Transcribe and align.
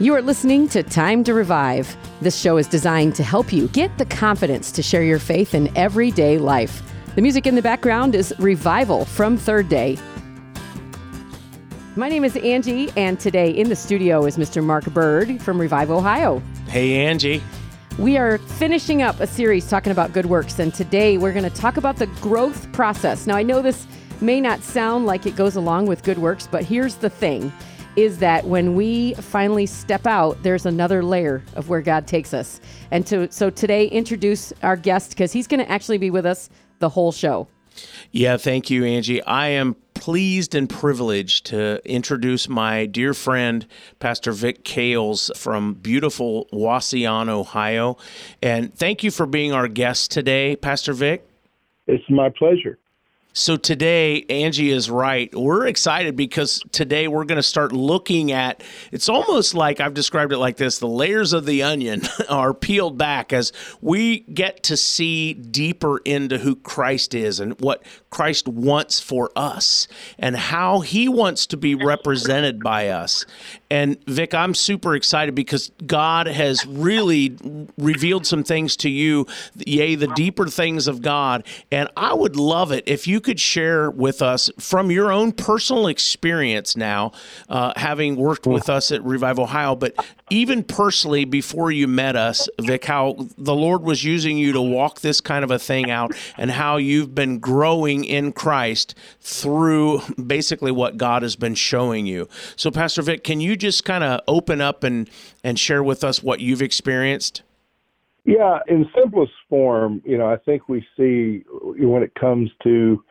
You 0.00 0.14
are 0.14 0.22
listening 0.22 0.66
to 0.68 0.82
Time 0.82 1.22
to 1.24 1.34
Revive. 1.34 1.94
This 2.22 2.40
show 2.40 2.56
is 2.56 2.66
designed 2.66 3.14
to 3.16 3.22
help 3.22 3.52
you 3.52 3.68
get 3.68 3.98
the 3.98 4.06
confidence 4.06 4.72
to 4.72 4.82
share 4.82 5.02
your 5.02 5.18
faith 5.18 5.54
in 5.54 5.70
everyday 5.76 6.38
life. 6.38 6.82
The 7.16 7.20
music 7.20 7.46
in 7.46 7.54
the 7.54 7.60
background 7.60 8.14
is 8.14 8.32
Revival 8.38 9.04
from 9.04 9.36
Third 9.36 9.68
Day. 9.68 9.98
My 11.96 12.08
name 12.08 12.24
is 12.24 12.34
Angie, 12.38 12.88
and 12.96 13.20
today 13.20 13.50
in 13.50 13.68
the 13.68 13.76
studio 13.76 14.24
is 14.24 14.38
Mr. 14.38 14.64
Mark 14.64 14.86
Bird 14.86 15.38
from 15.42 15.60
Revive 15.60 15.90
Ohio. 15.90 16.42
Hey, 16.66 17.04
Angie. 17.04 17.42
We 17.98 18.16
are 18.16 18.38
finishing 18.38 19.02
up 19.02 19.20
a 19.20 19.26
series 19.26 19.68
talking 19.68 19.92
about 19.92 20.14
good 20.14 20.24
works, 20.24 20.58
and 20.58 20.72
today 20.72 21.18
we're 21.18 21.34
going 21.34 21.44
to 21.44 21.50
talk 21.50 21.76
about 21.76 21.96
the 21.96 22.06
growth 22.22 22.72
process. 22.72 23.26
Now, 23.26 23.36
I 23.36 23.42
know 23.42 23.60
this 23.60 23.86
may 24.22 24.40
not 24.40 24.62
sound 24.62 25.04
like 25.04 25.26
it 25.26 25.36
goes 25.36 25.56
along 25.56 25.88
with 25.88 26.02
good 26.02 26.16
works, 26.16 26.48
but 26.50 26.64
here's 26.64 26.94
the 26.94 27.10
thing 27.10 27.52
is 27.96 28.18
that 28.18 28.44
when 28.46 28.74
we 28.74 29.14
finally 29.14 29.66
step 29.66 30.06
out, 30.06 30.42
there's 30.42 30.66
another 30.66 31.02
layer 31.02 31.42
of 31.54 31.68
where 31.68 31.82
God 31.82 32.06
takes 32.06 32.32
us. 32.32 32.60
And 32.90 33.06
to, 33.06 33.30
so 33.30 33.50
today, 33.50 33.86
introduce 33.86 34.52
our 34.62 34.76
guest 34.76 35.10
because 35.10 35.32
he's 35.32 35.46
going 35.46 35.60
to 35.60 35.70
actually 35.70 35.98
be 35.98 36.10
with 36.10 36.26
us 36.26 36.50
the 36.78 36.88
whole 36.88 37.12
show. 37.12 37.48
Yeah, 38.10 38.36
thank 38.36 38.70
you, 38.70 38.84
Angie. 38.84 39.22
I 39.22 39.48
am 39.48 39.76
pleased 39.94 40.54
and 40.54 40.68
privileged 40.68 41.46
to 41.46 41.80
introduce 41.84 42.48
my 42.48 42.86
dear 42.86 43.14
friend, 43.14 43.66
Pastor 43.98 44.32
Vic 44.32 44.64
Kales 44.64 45.36
from 45.36 45.74
beautiful 45.74 46.46
Wauseon, 46.52 47.28
Ohio. 47.28 47.96
And 48.42 48.74
thank 48.74 49.04
you 49.04 49.10
for 49.10 49.26
being 49.26 49.52
our 49.52 49.68
guest 49.68 50.10
today, 50.10 50.56
Pastor 50.56 50.92
Vic. 50.92 51.26
It's 51.86 52.04
my 52.08 52.30
pleasure. 52.30 52.78
So 53.32 53.56
today, 53.56 54.24
Angie 54.28 54.70
is 54.70 54.90
right. 54.90 55.32
We're 55.32 55.68
excited 55.68 56.16
because 56.16 56.60
today 56.72 57.06
we're 57.06 57.24
going 57.24 57.36
to 57.36 57.44
start 57.44 57.70
looking 57.70 58.32
at 58.32 58.60
it's 58.90 59.08
almost 59.08 59.54
like 59.54 59.78
I've 59.78 59.94
described 59.94 60.32
it 60.32 60.38
like 60.38 60.56
this 60.56 60.80
the 60.80 60.88
layers 60.88 61.32
of 61.32 61.46
the 61.46 61.62
onion 61.62 62.02
are 62.28 62.52
peeled 62.52 62.98
back 62.98 63.32
as 63.32 63.52
we 63.80 64.20
get 64.20 64.64
to 64.64 64.76
see 64.76 65.34
deeper 65.34 65.98
into 65.98 66.38
who 66.38 66.56
Christ 66.56 67.14
is 67.14 67.38
and 67.38 67.58
what 67.60 67.84
Christ 68.10 68.48
wants 68.48 68.98
for 68.98 69.30
us 69.36 69.86
and 70.18 70.36
how 70.36 70.80
he 70.80 71.08
wants 71.08 71.46
to 71.46 71.56
be 71.56 71.76
represented 71.76 72.60
by 72.60 72.88
us. 72.88 73.24
And 73.70 73.96
Vic, 74.06 74.34
I'm 74.34 74.54
super 74.54 74.96
excited 74.96 75.34
because 75.34 75.70
God 75.86 76.26
has 76.26 76.66
really 76.66 77.36
revealed 77.78 78.26
some 78.26 78.42
things 78.42 78.76
to 78.78 78.90
you, 78.90 79.26
yea, 79.54 79.94
the 79.94 80.08
deeper 80.08 80.48
things 80.48 80.88
of 80.88 81.02
God. 81.02 81.46
And 81.70 81.88
I 81.96 82.12
would 82.12 82.34
love 82.34 82.72
it 82.72 82.84
if 82.86 83.06
you 83.06 83.20
could 83.20 83.38
share 83.38 83.88
with 83.90 84.22
us 84.22 84.50
from 84.58 84.90
your 84.90 85.12
own 85.12 85.32
personal 85.32 85.86
experience 85.86 86.76
now, 86.76 87.12
uh, 87.48 87.72
having 87.76 88.16
worked 88.16 88.46
with 88.46 88.68
us 88.68 88.90
at 88.90 89.04
Revive 89.04 89.38
Ohio, 89.38 89.76
but 89.76 89.94
even 90.30 90.62
personally 90.62 91.24
before 91.24 91.70
you 91.70 91.88
met 91.88 92.16
us, 92.16 92.48
Vic, 92.60 92.84
how 92.84 93.16
the 93.36 93.54
Lord 93.54 93.82
was 93.82 94.04
using 94.04 94.38
you 94.38 94.52
to 94.52 94.62
walk 94.62 95.00
this 95.00 95.20
kind 95.20 95.44
of 95.44 95.50
a 95.50 95.58
thing 95.58 95.90
out 95.90 96.14
and 96.38 96.52
how 96.52 96.76
you've 96.76 97.14
been 97.14 97.40
growing 97.40 98.04
in 98.04 98.32
Christ 98.32 98.94
through 99.20 100.00
basically 100.24 100.70
what 100.70 100.96
God 100.96 101.22
has 101.22 101.36
been 101.36 101.54
showing 101.54 102.06
you. 102.06 102.28
So, 102.56 102.70
Pastor 102.70 103.02
Vic, 103.02 103.24
can 103.24 103.40
you 103.40 103.56
just 103.56 103.84
kind 103.84 104.04
of 104.04 104.20
open 104.28 104.60
up 104.60 104.84
and, 104.84 105.10
and 105.42 105.58
share 105.58 105.82
with 105.82 106.04
us 106.04 106.22
what 106.22 106.40
you've 106.40 106.62
experienced? 106.62 107.42
Yeah, 108.24 108.60
in 108.68 108.86
simplest 108.94 109.32
form, 109.48 110.02
you 110.04 110.16
know, 110.16 110.26
I 110.26 110.36
think 110.36 110.68
we 110.68 110.86
see 110.96 111.44
when 111.48 112.02
it 112.02 112.14
comes 112.14 112.50
to 112.62 113.02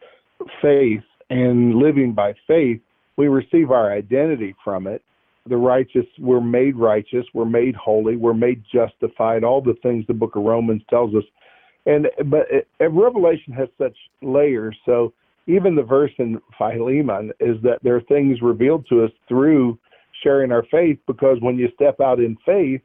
faith 0.62 1.04
and 1.30 1.76
living 1.76 2.14
by 2.14 2.34
faith, 2.48 2.80
we 3.18 3.28
receive 3.28 3.72
our 3.72 3.92
identity 3.92 4.56
from 4.64 4.88
it. 4.88 5.04
The 5.50 5.58
righteous, 5.58 6.06
we're 6.20 6.42
made 6.42 6.76
righteous, 6.76 7.26
we're 7.34 7.46
made 7.46 7.76
holy, 7.76 8.16
we're 8.16 8.34
made 8.34 8.64
justified, 8.72 9.44
all 9.44 9.62
the 9.62 9.76
things 9.82 10.06
the 10.08 10.14
book 10.14 10.36
of 10.36 10.44
Romans 10.44 10.82
tells 10.90 11.14
us. 11.16 11.24
And 11.86 12.08
but 12.26 12.46
it, 12.52 12.68
Revelation 12.80 13.54
has 13.54 13.68
such 13.78 13.96
layers. 14.22 14.78
So 14.86 15.14
even 15.48 15.76
the 15.76 15.84
verse 15.84 16.12
in 16.20 16.40
Philemon 16.58 17.32
is 17.40 17.58
that 17.64 17.80
there 17.82 17.96
are 17.96 18.02
things 18.02 18.42
revealed 18.42 18.86
to 18.90 19.04
us 19.04 19.12
through 19.28 19.80
sharing 20.24 20.52
our 20.52 20.64
faith 20.70 21.00
because 21.08 21.38
when 21.42 21.58
you 21.58 21.70
step 21.76 22.00
out 22.00 22.20
in 22.20 22.38
faith, 22.46 22.82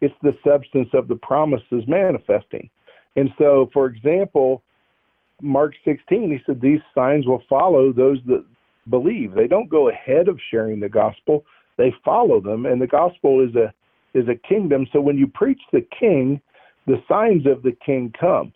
it's 0.00 0.14
the 0.22 0.36
substance 0.46 0.88
of 0.94 1.08
the 1.08 1.16
promises 1.16 1.84
manifesting. 1.86 2.68
And 3.16 3.30
so, 3.38 3.68
for 3.72 3.86
example, 3.86 4.62
Mark 5.42 5.74
16, 5.84 6.30
he 6.30 6.38
said, 6.46 6.60
These 6.60 6.80
signs 6.94 7.26
will 7.26 7.42
follow 7.48 7.92
those 7.92 8.18
that 8.26 8.44
believe. 8.90 9.32
They 9.34 9.46
don't 9.46 9.68
go 9.68 9.88
ahead 9.88 10.28
of 10.28 10.38
sharing 10.50 10.80
the 10.80 10.88
gospel, 10.88 11.44
they 11.78 11.94
follow 12.04 12.40
them. 12.40 12.66
And 12.66 12.82
the 12.82 12.86
gospel 12.86 13.40
is 13.40 13.54
a 13.54 13.72
is 14.14 14.28
a 14.28 14.34
kingdom. 14.48 14.86
So 14.92 15.00
when 15.00 15.16
you 15.16 15.26
preach 15.26 15.60
the 15.72 15.86
king, 15.98 16.40
the 16.86 16.96
signs 17.08 17.46
of 17.46 17.62
the 17.62 17.76
king 17.84 18.12
come. 18.18 18.52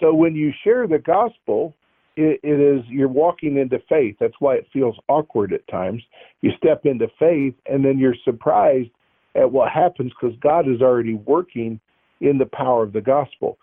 So 0.00 0.14
when 0.14 0.34
you 0.34 0.52
share 0.64 0.86
the 0.86 0.98
gospel, 0.98 1.74
it, 2.16 2.40
it 2.42 2.60
is 2.60 2.84
you're 2.88 3.08
walking 3.08 3.58
into 3.58 3.78
faith. 3.88 4.16
That's 4.20 4.34
why 4.38 4.56
it 4.56 4.66
feels 4.72 4.96
awkward 5.08 5.52
at 5.52 5.66
times. 5.68 6.02
You 6.40 6.52
step 6.56 6.86
into 6.86 7.08
faith, 7.18 7.54
and 7.66 7.84
then 7.84 7.98
you're 7.98 8.16
surprised 8.24 8.90
at 9.34 9.50
what 9.50 9.70
happens 9.70 10.12
because 10.18 10.36
God 10.40 10.68
is 10.68 10.80
already 10.80 11.14
working 11.14 11.78
in 12.20 12.38
the 12.38 12.46
power 12.46 12.82
of 12.82 12.92
the 12.92 13.00
gospel. 13.00 13.58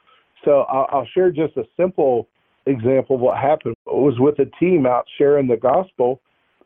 So 0.46 0.62
I'll, 0.62 0.88
I'll 0.92 1.08
share 1.14 1.32
just 1.32 1.58
a 1.58 1.64
simple 1.78 2.28
example 2.66 3.16
of 3.16 3.22
what 3.22 3.38
happened. 3.38 3.76
It 3.88 3.94
was 3.94 4.20
with 4.20 4.40
a 4.40 4.46
team 4.60 4.86
out 4.86 5.06
sharing 5.18 5.48
the 5.48 5.58
gospel 5.58 6.22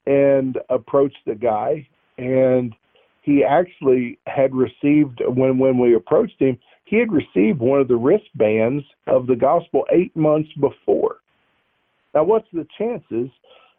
and 0.05 0.57
approached 0.69 1.17
the 1.25 1.35
guy 1.35 1.87
and 2.17 2.73
he 3.21 3.43
actually 3.43 4.19
had 4.27 4.53
received 4.55 5.21
when 5.27 5.57
when 5.57 5.77
we 5.77 5.95
approached 5.95 6.39
him 6.39 6.57
he 6.85 6.97
had 6.97 7.11
received 7.11 7.59
one 7.59 7.81
of 7.81 7.87
the 7.87 7.95
wristbands 7.95 8.83
of 9.07 9.27
the 9.27 9.35
gospel 9.35 9.85
eight 9.91 10.15
months 10.15 10.49
before 10.59 11.17
now 12.15 12.23
what's 12.23 12.47
the 12.53 12.67
chances 12.77 13.29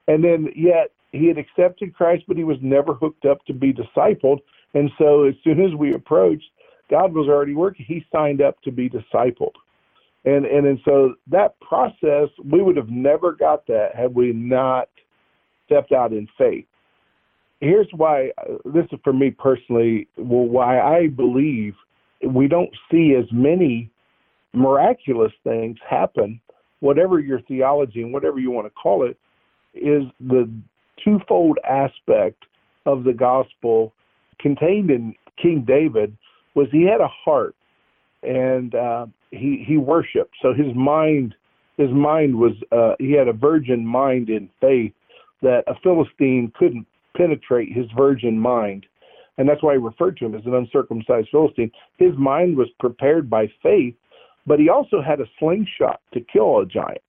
and 0.06 0.22
then 0.22 0.48
yet 0.54 0.90
he 1.12 1.26
had 1.26 1.38
accepted 1.38 1.94
christ 1.94 2.24
but 2.28 2.36
he 2.36 2.44
was 2.44 2.58
never 2.60 2.94
hooked 2.94 3.24
up 3.24 3.44
to 3.46 3.52
be 3.52 3.72
discipled 3.72 4.40
and 4.74 4.90
so 4.98 5.24
as 5.24 5.34
soon 5.42 5.60
as 5.60 5.74
we 5.74 5.94
approached, 5.94 6.44
God 6.90 7.12
was 7.12 7.28
already 7.28 7.54
working. 7.54 7.84
He 7.86 8.04
signed 8.12 8.42
up 8.42 8.60
to 8.62 8.72
be 8.72 8.88
discipled. 8.88 9.54
And, 10.24 10.44
and 10.46 10.66
and 10.66 10.80
so 10.84 11.14
that 11.28 11.58
process, 11.60 12.28
we 12.44 12.60
would 12.60 12.76
have 12.76 12.90
never 12.90 13.32
got 13.32 13.66
that 13.68 13.94
had 13.94 14.14
we 14.14 14.32
not 14.32 14.88
stepped 15.66 15.92
out 15.92 16.12
in 16.12 16.26
faith. 16.36 16.66
Here's 17.60 17.88
why 17.92 18.30
this 18.64 18.86
is 18.92 18.98
for 19.02 19.12
me 19.12 19.30
personally. 19.30 20.08
Well, 20.16 20.46
why 20.46 20.80
I 20.80 21.08
believe 21.08 21.74
we 22.24 22.46
don't 22.46 22.70
see 22.90 23.14
as 23.18 23.26
many 23.32 23.90
miraculous 24.52 25.32
things 25.44 25.76
happen, 25.88 26.40
whatever 26.80 27.18
your 27.18 27.40
theology 27.42 28.02
and 28.02 28.12
whatever 28.12 28.38
you 28.38 28.50
want 28.50 28.66
to 28.66 28.70
call 28.70 29.04
it, 29.04 29.16
is 29.74 30.04
the 30.20 30.48
twofold 31.04 31.58
aspect 31.68 32.44
of 32.86 33.04
the 33.04 33.12
gospel 33.12 33.92
contained 34.40 34.90
in 34.90 35.14
King 35.40 35.64
David 35.66 36.16
was 36.54 36.68
he 36.72 36.84
had 36.84 37.00
a 37.00 37.08
heart 37.08 37.54
and 38.22 38.74
uh, 38.74 39.06
he 39.30 39.64
he 39.66 39.76
worshipped. 39.76 40.34
So 40.42 40.52
his 40.52 40.74
mind 40.74 41.34
his 41.76 41.90
mind 41.90 42.34
was 42.36 42.52
uh, 42.72 42.94
he 42.98 43.12
had 43.12 43.28
a 43.28 43.32
virgin 43.32 43.86
mind 43.86 44.28
in 44.28 44.48
faith 44.60 44.92
that 45.42 45.62
a 45.68 45.74
Philistine 45.82 46.52
couldn't 46.58 46.86
penetrate 47.18 47.76
his 47.76 47.86
virgin 47.96 48.38
mind. 48.38 48.86
And 49.36 49.48
that's 49.48 49.62
why 49.62 49.74
he 49.74 49.78
referred 49.78 50.16
to 50.18 50.26
him 50.26 50.34
as 50.34 50.46
an 50.46 50.54
uncircumcised 50.54 51.28
Philistine. 51.30 51.70
His 51.98 52.12
mind 52.16 52.56
was 52.56 52.68
prepared 52.80 53.28
by 53.28 53.48
faith, 53.62 53.94
but 54.46 54.58
he 54.58 54.70
also 54.70 55.02
had 55.02 55.20
a 55.20 55.26
slingshot 55.38 56.00
to 56.14 56.20
kill 56.20 56.60
a 56.60 56.66
giant. 56.66 57.02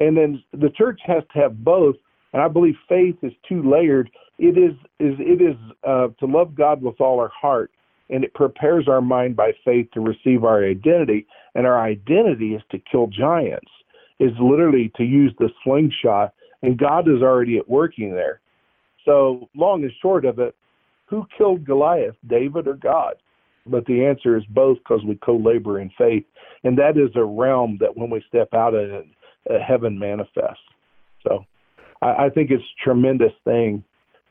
And 0.00 0.16
then 0.16 0.42
the 0.52 0.70
church 0.70 1.00
has 1.04 1.22
to 1.32 1.40
have 1.40 1.64
both. 1.64 1.96
And 2.32 2.42
I 2.42 2.48
believe 2.48 2.74
faith 2.88 3.16
is 3.22 3.32
two 3.48 3.62
layered 3.62 4.10
it 4.42 4.58
is 4.58 4.74
is 4.98 5.14
it 5.18 5.40
is 5.40 5.56
uh, 5.86 6.08
to 6.18 6.26
love 6.26 6.54
God 6.54 6.82
with 6.82 7.00
all 7.00 7.20
our 7.20 7.30
heart, 7.30 7.70
and 8.10 8.24
it 8.24 8.34
prepares 8.34 8.88
our 8.88 9.00
mind 9.00 9.36
by 9.36 9.52
faith 9.64 9.88
to 9.94 10.00
receive 10.00 10.42
our 10.44 10.64
identity. 10.64 11.26
And 11.54 11.66
our 11.66 11.80
identity 11.80 12.54
is 12.54 12.62
to 12.70 12.78
kill 12.90 13.06
giants. 13.06 13.70
Is 14.18 14.32
literally 14.40 14.90
to 14.96 15.04
use 15.04 15.32
the 15.38 15.48
slingshot, 15.64 16.32
and 16.62 16.78
God 16.78 17.08
is 17.08 17.22
already 17.22 17.58
at 17.58 17.68
working 17.68 18.14
there. 18.14 18.40
So 19.04 19.48
long 19.54 19.82
and 19.82 19.92
short 20.00 20.24
of 20.24 20.38
it, 20.38 20.54
who 21.06 21.26
killed 21.36 21.64
Goliath, 21.64 22.16
David 22.26 22.66
or 22.66 22.74
God? 22.74 23.14
But 23.66 23.86
the 23.86 24.04
answer 24.04 24.36
is 24.36 24.44
both 24.48 24.78
because 24.78 25.04
we 25.06 25.16
co-labor 25.16 25.80
in 25.80 25.90
faith, 25.96 26.24
and 26.64 26.76
that 26.78 26.96
is 26.96 27.14
a 27.14 27.24
realm 27.24 27.78
that 27.80 27.96
when 27.96 28.10
we 28.10 28.22
step 28.28 28.48
out 28.54 28.74
of 28.74 28.90
it, 28.90 29.06
uh, 29.48 29.54
heaven 29.66 29.98
manifests. 29.98 30.62
So 31.26 31.44
I, 32.00 32.26
I 32.26 32.28
think 32.28 32.50
it's 32.50 32.62
a 32.62 32.84
tremendous 32.84 33.32
thing 33.44 33.84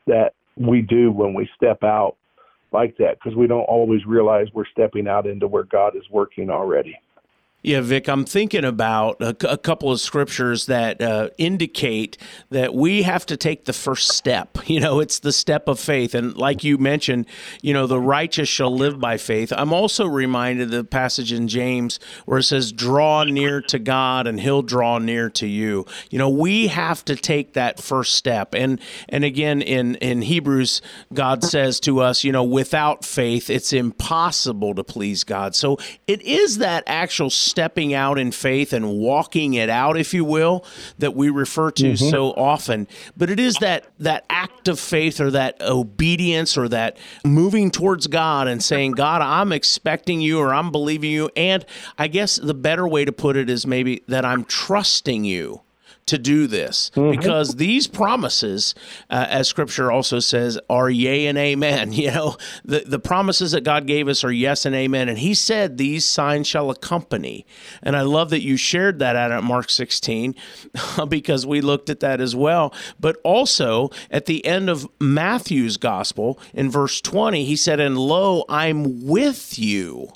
that 0.06 0.34
we 0.56 0.82
do 0.82 1.10
when 1.10 1.34
we 1.34 1.48
step 1.56 1.82
out 1.82 2.16
like 2.72 2.96
that 2.98 3.18
because 3.18 3.36
we 3.36 3.46
don't 3.46 3.62
always 3.62 4.04
realize 4.06 4.48
we're 4.52 4.66
stepping 4.66 5.06
out 5.06 5.26
into 5.26 5.46
where 5.46 5.64
God 5.64 5.96
is 5.96 6.04
working 6.10 6.50
already. 6.50 6.94
Yeah, 7.64 7.80
Vic, 7.80 8.08
I'm 8.08 8.24
thinking 8.24 8.64
about 8.64 9.22
a, 9.22 9.36
a 9.48 9.56
couple 9.56 9.92
of 9.92 10.00
scriptures 10.00 10.66
that 10.66 11.00
uh, 11.00 11.28
indicate 11.38 12.18
that 12.50 12.74
we 12.74 13.02
have 13.02 13.24
to 13.26 13.36
take 13.36 13.66
the 13.66 13.72
first 13.72 14.08
step. 14.08 14.58
You 14.72 14.80
know, 14.80 15.00
it's 15.00 15.18
the 15.18 15.32
step 15.32 15.68
of 15.68 15.78
faith. 15.78 16.14
And 16.14 16.34
like 16.34 16.64
you 16.64 16.78
mentioned, 16.78 17.26
you 17.60 17.74
know, 17.74 17.86
the 17.86 18.00
righteous 18.00 18.48
shall 18.48 18.74
live 18.74 18.98
by 18.98 19.18
faith. 19.18 19.52
I'm 19.54 19.70
also 19.70 20.06
reminded 20.06 20.68
of 20.68 20.70
the 20.70 20.84
passage 20.84 21.30
in 21.30 21.46
James 21.46 22.00
where 22.24 22.38
it 22.38 22.44
says, 22.44 22.72
draw 22.72 23.24
near 23.24 23.60
to 23.60 23.78
God 23.78 24.26
and 24.26 24.40
he'll 24.40 24.62
draw 24.62 24.96
near 24.96 25.28
to 25.30 25.46
you. 25.46 25.84
You 26.10 26.16
know, 26.18 26.30
we 26.30 26.68
have 26.68 27.04
to 27.04 27.16
take 27.16 27.52
that 27.52 27.82
first 27.82 28.14
step. 28.14 28.54
And, 28.54 28.80
and 29.10 29.24
again, 29.24 29.60
in, 29.60 29.96
in 29.96 30.22
Hebrews, 30.22 30.80
God 31.12 31.44
says 31.44 31.78
to 31.80 32.00
us, 32.00 32.24
you 32.24 32.32
know, 32.32 32.44
without 32.44 33.04
faith, 33.04 33.50
it's 33.50 33.74
impossible 33.74 34.74
to 34.76 34.84
please 34.84 35.22
God. 35.22 35.54
So 35.54 35.76
it 36.06 36.22
is 36.22 36.58
that 36.58 36.84
actual 36.86 37.28
stepping 37.52 37.92
out 37.92 38.18
in 38.18 38.32
faith 38.32 38.72
and 38.72 38.94
walking 38.94 39.52
it 39.52 39.68
out, 39.68 39.98
if 39.98 40.14
you 40.14 40.24
will, 40.24 40.64
that 40.98 41.14
we 41.14 41.28
refer 41.28 41.70
to 41.70 41.92
mm-hmm. 41.92 42.08
so 42.08 42.30
often. 42.30 42.88
But 43.14 43.28
it 43.28 43.38
is 43.38 43.56
that 43.56 43.86
that 43.98 44.24
act 44.30 44.68
of 44.68 44.80
faith 44.80 45.20
or 45.20 45.30
that 45.32 45.60
obedience 45.60 46.56
or 46.56 46.66
that 46.70 46.96
moving 47.26 47.70
towards 47.70 48.06
God 48.06 48.48
and 48.48 48.62
saying, 48.62 48.92
God, 48.92 49.20
I'm 49.20 49.52
expecting 49.52 50.22
you 50.22 50.38
or 50.38 50.54
I'm 50.54 50.72
believing 50.72 51.10
you. 51.10 51.30
And 51.36 51.66
I 51.98 52.08
guess 52.08 52.36
the 52.36 52.54
better 52.54 52.88
way 52.88 53.04
to 53.04 53.12
put 53.12 53.36
it 53.36 53.50
is 53.50 53.66
maybe 53.66 54.02
that 54.08 54.24
I'm 54.24 54.44
trusting 54.44 55.24
you 55.24 55.60
to 56.06 56.18
do 56.18 56.46
this 56.46 56.90
mm-hmm. 56.94 57.10
because 57.10 57.56
these 57.56 57.86
promises, 57.86 58.74
uh, 59.10 59.26
as 59.28 59.48
Scripture 59.48 59.90
also 59.90 60.18
says, 60.18 60.58
are 60.68 60.90
yea 60.90 61.26
and 61.26 61.38
amen. 61.38 61.92
You 62.02 62.10
know, 62.10 62.36
the, 62.64 62.80
the 62.80 62.98
promises 62.98 63.52
that 63.52 63.62
God 63.62 63.86
gave 63.86 64.08
us 64.08 64.24
are 64.24 64.32
yes 64.32 64.66
and 64.66 64.74
amen. 64.74 65.08
And 65.08 65.18
He 65.18 65.34
said, 65.34 65.78
These 65.78 66.04
signs 66.04 66.48
shall 66.48 66.68
accompany. 66.70 67.46
And 67.80 67.96
I 67.96 68.00
love 68.00 68.30
that 68.30 68.42
you 68.42 68.56
shared 68.56 68.98
that 68.98 69.14
out 69.14 69.30
at 69.30 69.44
Mark 69.44 69.70
16 69.70 70.34
because 71.08 71.46
we 71.46 71.60
looked 71.60 71.90
at 71.90 72.00
that 72.00 72.20
as 72.20 72.34
well. 72.34 72.74
But 72.98 73.18
also 73.22 73.90
at 74.10 74.26
the 74.26 74.44
end 74.44 74.68
of 74.68 74.88
Matthew's 75.00 75.76
gospel 75.76 76.40
in 76.52 76.70
verse 76.70 77.00
20, 77.00 77.44
He 77.44 77.54
said, 77.54 77.78
And 77.78 77.96
lo, 77.96 78.44
I'm 78.48 79.06
with 79.06 79.58
you 79.58 80.12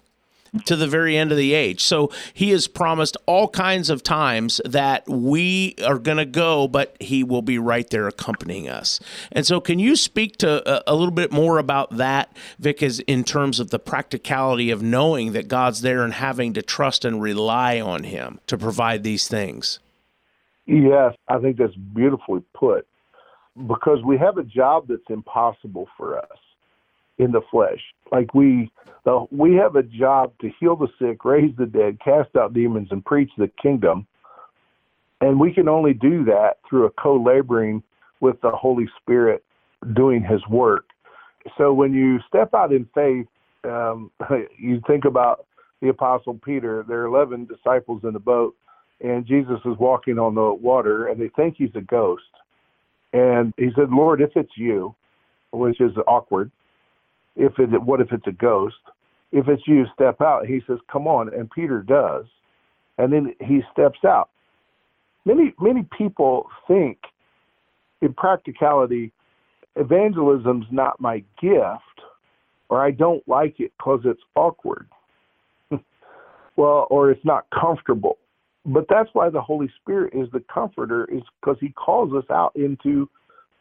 to 0.61 0.77
the 0.77 0.87
very 0.87 1.17
end 1.17 1.31
of 1.33 1.39
the 1.39 1.55
age. 1.55 1.83
So 1.83 2.11
he 2.33 2.51
has 2.51 2.69
promised 2.69 3.17
all 3.27 3.49
kinds 3.49 3.91
of 3.91 4.03
times 4.03 4.61
that 4.65 5.09
we 5.09 5.75
are 5.85 5.99
going 5.99 6.19
to 6.19 6.25
go, 6.25 6.69
but 6.69 6.97
he 7.01 7.23
will 7.23 7.43
be 7.43 7.59
right 7.59 7.89
there 7.91 8.09
accompanying 8.09 8.69
us. 8.69 9.01
And 9.33 9.47
so, 9.47 9.61
can 9.61 9.79
you 9.79 9.97
speak 9.97 10.37
to 10.39 10.69
a, 10.69 10.93
a 10.93 10.95
little 10.95 11.15
bit 11.15 11.33
more 11.33 11.59
about 11.59 11.97
that, 11.97 12.37
Vic, 12.59 12.83
as 12.83 13.01
in 13.01 13.25
terms 13.25 13.61
of 13.61 13.71
the 13.71 13.79
practicality 13.79 14.71
of 14.71 14.83
knowing 14.83 15.33
that 15.33 15.49
God's 15.49 15.83
there 15.83 16.03
and 16.03 16.15
having 16.15 16.53
to 16.55 16.63
trust 16.63 17.05
and 17.05 17.21
rely 17.21 17.81
on 17.81 18.05
him 18.05 18.41
to 18.47 18.57
provide 18.57 19.03
these 19.03 19.29
things? 19.29 19.79
Yes, 20.67 21.15
I 21.29 21.39
think 21.39 21.59
that's 21.59 21.75
beautifully 21.75 22.43
put 22.55 22.87
because 23.69 23.99
we 24.05 24.19
have 24.19 24.37
a 24.37 24.43
job 24.43 24.89
that's 24.89 25.09
impossible 25.09 25.89
for 25.97 26.19
us 26.19 26.39
in 27.19 27.33
the 27.33 27.41
flesh. 27.51 27.81
Like 28.13 28.35
we, 28.35 28.71
we 29.31 29.55
have 29.55 29.77
a 29.77 29.83
job 29.83 30.33
to 30.41 30.51
heal 30.61 30.77
the 30.77 30.89
sick, 30.99 31.25
raise 31.25 31.55
the 31.57 31.67
dead, 31.67 31.99
cast 32.05 32.35
out 32.37 32.53
demons, 32.53 32.89
and 32.91 33.05
preach 33.05 33.31
the 33.39 33.51
kingdom. 33.61 34.07
And 35.21 35.41
we 35.41 35.53
can 35.53 35.69
only 35.69 35.95
do 35.95 36.25
that 36.25 36.59
through 36.69 36.87
a 36.87 36.91
co-laboring 36.91 37.83
with 38.21 38.41
the 38.43 38.51
Holy 38.51 38.87
Spirit 39.01 39.45
doing 39.95 40.23
His 40.23 40.41
work. 40.49 40.87
So 41.57 41.73
when 41.73 41.95
you 41.95 42.19
step 42.29 42.55
out 42.55 42.73
in 42.73 42.89
faith, 42.95 43.27
um, 43.65 44.11
you 44.59 44.81
think 44.87 45.05
about 45.05 45.47
the 45.81 45.89
Apostle 45.89 46.39
Peter. 46.45 46.85
There 46.87 47.03
are 47.03 47.07
eleven 47.07 47.47
disciples 47.47 48.03
in 48.05 48.13
the 48.13 48.19
boat, 48.19 48.55
and 49.01 49.27
Jesus 49.27 49.61
is 49.65 49.77
walking 49.79 50.19
on 50.19 50.35
the 50.35 50.53
water, 50.53 51.09
and 51.09 51.21
they 51.21 51.29
think 51.37 51.57
he's 51.57 51.75
a 51.75 51.81
ghost. 51.81 52.23
And 53.13 53.53
he 53.57 53.69
said, 53.77 53.91
"Lord, 53.91 54.21
if 54.21 54.31
it's 54.37 54.57
you," 54.57 54.95
which 55.53 55.81
is 55.81 55.93
awkward 56.07 56.51
if 57.37 57.59
it 57.59 57.71
what 57.83 58.01
if 58.01 58.13
it's 58.13 58.27
a 58.27 58.33
ghost? 58.33 58.77
If 59.33 59.49
it's 59.49 59.63
you, 59.67 59.85
step 59.95 60.21
out. 60.21 60.47
He 60.47 60.63
says, 60.67 60.79
"Come 60.91 61.07
on," 61.07 61.33
and 61.33 61.51
Peter 61.51 61.83
does, 61.83 62.25
and 62.99 63.13
then 63.13 63.35
he 63.41 63.63
steps 63.73 63.99
out. 64.05 64.31
Many 65.25 65.55
many 65.61 65.87
people 65.97 66.49
think, 66.67 66.99
in 68.01 68.15
practicality, 68.15 69.13
evangelism's 69.77 70.67
not 70.71 71.01
my 71.01 71.23
gift, 71.41 72.01
or 72.69 72.83
I 72.83 72.91
don't 72.91 73.27
like 73.29 73.61
it 73.61 73.73
because 73.77 74.01
it's 74.05 74.23
awkward. 74.35 74.89
well, 76.57 76.87
or 76.91 77.11
it's 77.11 77.25
not 77.25 77.47
comfortable. 77.51 78.19
But 78.65 78.87
that's 78.89 79.11
why 79.13 79.31
the 79.31 79.41
Holy 79.41 79.71
Spirit 79.81 80.15
is 80.15 80.29
the 80.33 80.43
comforter, 80.53 81.05
is 81.05 81.23
because 81.41 81.57
He 81.61 81.69
calls 81.71 82.13
us 82.15 82.29
out 82.31 82.57
into 82.57 83.09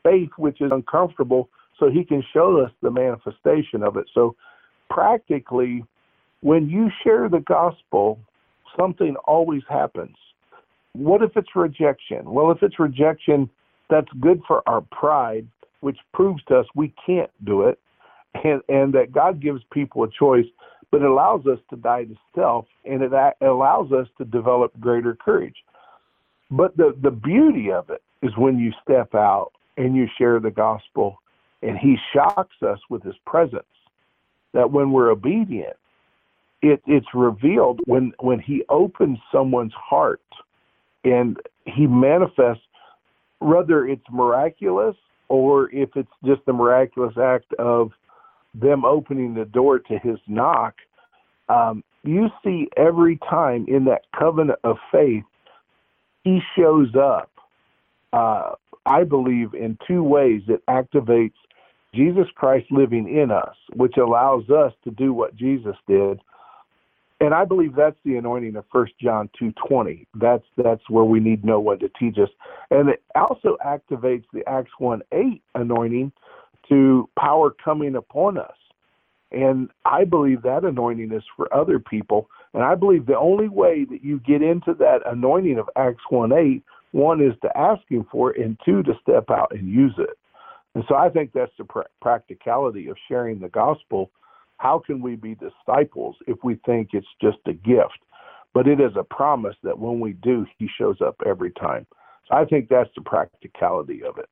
faith, 0.03 0.29
which 0.37 0.61
is 0.61 0.71
uncomfortable 0.71 1.49
so 1.79 1.89
he 1.89 2.03
can 2.03 2.23
show 2.33 2.59
us 2.59 2.71
the 2.81 2.91
manifestation 2.91 3.83
of 3.83 3.97
it. 3.97 4.05
So 4.13 4.35
practically, 4.89 5.83
when 6.41 6.69
you 6.69 6.89
share 7.03 7.29
the 7.29 7.39
gospel, 7.39 8.19
something 8.79 9.15
always 9.25 9.63
happens. 9.69 10.15
What 10.93 11.21
if 11.21 11.31
it's 11.35 11.55
rejection? 11.55 12.23
Well, 12.25 12.51
if 12.51 12.61
it's 12.61 12.79
rejection, 12.79 13.49
that's 13.89 14.07
good 14.21 14.41
for 14.47 14.63
our 14.67 14.81
pride, 14.81 15.47
which 15.81 15.97
proves 16.13 16.43
to 16.45 16.59
us 16.59 16.65
we 16.75 16.93
can't 17.05 17.31
do 17.43 17.63
it, 17.63 17.79
and, 18.43 18.61
and 18.69 18.93
that 18.93 19.11
God 19.11 19.41
gives 19.41 19.61
people 19.71 20.03
a 20.03 20.09
choice, 20.09 20.45
but 20.91 21.01
it 21.01 21.07
allows 21.07 21.45
us 21.45 21.59
to 21.69 21.75
die 21.75 22.05
to 22.05 22.15
self, 22.33 22.65
and 22.85 23.01
it 23.01 23.11
allows 23.41 23.91
us 23.91 24.07
to 24.17 24.25
develop 24.25 24.71
greater 24.79 25.15
courage. 25.15 25.55
But 26.51 26.77
the, 26.77 26.95
the 27.01 27.11
beauty 27.11 27.71
of 27.71 27.89
it 27.89 28.01
is 28.21 28.31
when 28.37 28.59
you 28.59 28.71
step 28.81 29.13
out 29.13 29.51
and 29.77 29.95
you 29.95 30.07
share 30.17 30.39
the 30.39 30.51
gospel 30.51 31.19
and 31.65 31.77
he 31.77 31.97
shocks 32.13 32.55
us 32.61 32.79
with 32.89 33.03
his 33.03 33.15
presence. 33.25 33.63
That 34.53 34.71
when 34.71 34.91
we're 34.91 35.09
obedient, 35.09 35.75
it, 36.61 36.81
it's 36.85 37.07
revealed 37.13 37.81
when, 37.85 38.13
when 38.19 38.39
he 38.39 38.63
opens 38.69 39.17
someone's 39.31 39.73
heart 39.73 40.21
and 41.03 41.37
he 41.65 41.87
manifests, 41.87 42.63
whether 43.39 43.85
it's 43.85 44.05
miraculous 44.11 44.95
or 45.27 45.69
if 45.71 45.89
it's 45.95 46.09
just 46.23 46.41
the 46.45 46.53
miraculous 46.53 47.17
act 47.17 47.51
of 47.59 47.91
them 48.53 48.85
opening 48.85 49.33
the 49.33 49.45
door 49.45 49.79
to 49.79 49.97
his 49.99 50.17
knock, 50.27 50.75
um, 51.49 51.83
you 52.03 52.29
see 52.43 52.69
every 52.77 53.17
time 53.29 53.65
in 53.67 53.85
that 53.85 54.03
covenant 54.17 54.59
of 54.63 54.77
faith, 54.91 55.23
he 56.23 56.39
shows 56.55 56.95
up. 56.95 57.31
Uh, 58.13 58.51
I 58.85 59.03
believe 59.03 59.53
in 59.53 59.77
two 59.87 60.03
ways. 60.03 60.43
It 60.47 60.65
activates 60.67 61.33
Jesus 61.95 62.27
Christ 62.35 62.67
living 62.71 63.07
in 63.07 63.31
us, 63.31 63.55
which 63.73 63.97
allows 63.97 64.49
us 64.49 64.73
to 64.83 64.91
do 64.91 65.13
what 65.13 65.35
Jesus 65.35 65.75
did. 65.87 66.19
And 67.21 67.33
I 67.33 67.45
believe 67.45 67.75
that's 67.75 67.97
the 68.03 68.17
anointing 68.17 68.55
of 68.57 68.65
First 68.71 68.93
John 69.01 69.29
two 69.39 69.53
twenty. 69.67 70.05
That's 70.15 70.43
that's 70.57 70.89
where 70.89 71.05
we 71.05 71.19
need 71.19 71.45
no 71.45 71.59
one 71.59 71.79
to 71.79 71.89
teach 71.97 72.17
us. 72.17 72.29
And 72.71 72.89
it 72.89 73.03
also 73.15 73.57
activates 73.65 74.25
the 74.33 74.47
Acts 74.47 74.73
one 74.77 75.01
eight 75.13 75.41
anointing 75.55 76.11
to 76.69 77.09
power 77.17 77.51
coming 77.51 77.95
upon 77.95 78.37
us. 78.37 78.55
And 79.31 79.69
I 79.85 80.03
believe 80.03 80.41
that 80.43 80.63
anointing 80.63 81.11
is 81.11 81.23
for 81.35 81.53
other 81.53 81.79
people. 81.79 82.29
And 82.53 82.63
I 82.63 82.75
believe 82.75 83.05
the 83.05 83.17
only 83.17 83.49
way 83.49 83.85
that 83.89 84.03
you 84.03 84.19
get 84.19 84.41
into 84.41 84.73
that 84.75 84.99
anointing 85.05 85.57
of 85.57 85.69
Acts 85.75 86.03
1 86.09 86.31
8, 86.31 86.63
one 86.91 87.21
is 87.21 87.33
to 87.41 87.57
ask 87.57 87.81
Him 87.89 88.05
for 88.09 88.33
it, 88.33 88.41
and 88.41 88.57
two, 88.63 88.81
to 88.83 88.93
step 89.01 89.29
out 89.29 89.51
and 89.51 89.67
use 89.67 89.93
it. 89.97 90.17
And 90.75 90.83
so 90.87 90.95
I 90.95 91.09
think 91.09 91.31
that's 91.33 91.51
the 91.57 91.63
pr- 91.63 91.81
practicality 92.01 92.89
of 92.89 92.97
sharing 93.07 93.39
the 93.39 93.49
gospel. 93.49 94.11
How 94.57 94.79
can 94.85 95.01
we 95.01 95.15
be 95.15 95.35
disciples 95.35 96.17
if 96.27 96.37
we 96.43 96.55
think 96.65 96.89
it's 96.93 97.07
just 97.21 97.37
a 97.47 97.53
gift? 97.53 97.99
But 98.53 98.67
it 98.67 98.79
is 98.79 98.91
a 98.97 99.03
promise 99.03 99.55
that 99.63 99.79
when 99.79 99.99
we 99.99 100.13
do, 100.13 100.45
he 100.57 100.69
shows 100.77 100.97
up 101.01 101.15
every 101.25 101.51
time. 101.51 101.87
So 102.27 102.35
I 102.35 102.45
think 102.45 102.69
that's 102.69 102.89
the 102.95 103.01
practicality 103.01 104.03
of 104.03 104.17
it. 104.17 104.29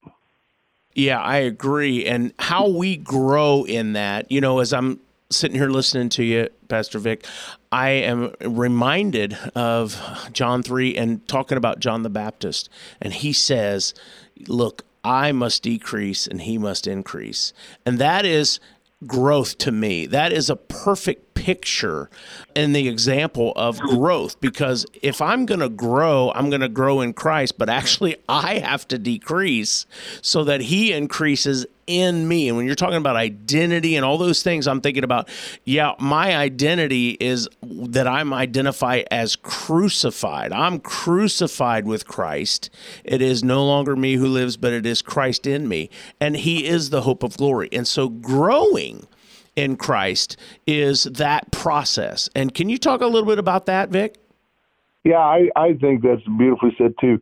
Yeah, 0.94 1.22
I 1.22 1.38
agree. 1.38 2.06
And 2.06 2.34
how 2.38 2.68
we 2.68 2.98
grow 2.98 3.64
in 3.64 3.94
that, 3.94 4.32
you 4.32 4.40
know, 4.40 4.60
as 4.60 4.74
I'm 4.74 5.00
sitting 5.30 5.58
here 5.58 5.70
listening 5.70 6.10
to 6.10 6.24
you, 6.24 6.50
Pastor 6.68 7.00
Vic, 7.00 7.26
I 7.72 7.90
am 7.90 8.34
reminded 8.42 9.34
of 9.56 10.00
John 10.32 10.62
3 10.62 10.96
and 10.96 11.28
talking 11.28 11.58
about 11.58 11.80
John 11.80 12.04
the 12.04 12.10
Baptist. 12.10 12.70
And 13.02 13.14
he 13.14 13.34
says, 13.34 13.94
Look, 14.48 14.86
I 15.04 15.32
must 15.32 15.64
decrease 15.64 16.28
and 16.28 16.42
he 16.42 16.58
must 16.58 16.88
increase. 16.88 17.54
And 17.86 18.00
that 18.00 18.26
is 18.26 18.60
growth 19.06 19.58
to 19.60 19.72
me. 19.72 20.06
That 20.06 20.32
is 20.32 20.50
a 20.50 20.56
perfect 20.56 21.33
picture 21.44 22.10
and 22.56 22.74
the 22.74 22.88
example 22.88 23.52
of 23.58 23.78
growth 23.78 24.40
because 24.40 24.86
if 25.02 25.22
I'm 25.22 25.46
going 25.46 25.60
to 25.60 25.68
grow, 25.68 26.32
I'm 26.34 26.50
going 26.50 26.62
to 26.62 26.70
grow 26.70 27.02
in 27.02 27.12
Christ, 27.12 27.58
but 27.58 27.68
actually 27.68 28.16
I 28.30 28.60
have 28.60 28.88
to 28.88 28.98
decrease 28.98 29.86
so 30.22 30.46
that 30.46 30.62
he 30.62 30.94
increases 30.94 31.66
in 31.86 32.30
me. 32.30 32.48
And 32.48 32.56
when 32.56 32.66
you're 32.66 32.76
talking 32.76 32.96
about 32.96 33.18
identity 33.18 33.98
and 33.98 34.06
all 34.06 34.18
those 34.18 34.42
things, 34.42 34.68
I'm 34.68 34.80
thinking 34.80 35.04
about, 35.04 35.28
yeah, 35.66 35.96
my 36.00 36.34
identity 36.34 37.18
is 37.20 37.50
that 37.62 38.08
I'm 38.08 38.34
identified 38.34 39.06
as 39.12 39.36
crucified. 39.36 40.54
I'm 40.54 40.80
crucified 40.80 41.86
with 41.86 42.08
Christ. 42.08 42.70
It 43.04 43.22
is 43.22 43.44
no 43.44 43.66
longer 43.66 43.98
me 43.98 44.14
who 44.14 44.28
lives, 44.28 44.56
but 44.56 44.72
it 44.72 44.86
is 44.86 45.02
Christ 45.02 45.46
in 45.46 45.68
me. 45.68 45.90
And 46.22 46.38
he 46.38 46.66
is 46.66 46.90
the 46.90 47.02
hope 47.02 47.22
of 47.22 47.36
glory. 47.36 47.68
And 47.74 47.86
so 47.86 48.08
growing 48.08 49.08
in 49.56 49.76
Christ 49.76 50.38
is 50.66 51.04
that 51.04 51.52
process. 51.52 52.30
And 52.36 52.54
can 52.54 52.70
you 52.70 52.78
talk 52.78 53.02
a 53.02 53.08
little 53.08 53.28
bit 53.28 53.40
about 53.40 53.66
that, 53.68 53.90
Vic? 53.90 54.18
Yeah, 55.04 55.18
I, 55.18 55.50
I 55.56 55.74
think 55.74 56.02
that's 56.02 56.22
beautifully 56.38 56.76
said 56.78 56.94
too. 57.00 57.22